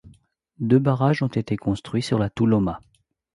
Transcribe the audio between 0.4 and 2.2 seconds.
Deux barrages ont été construits sur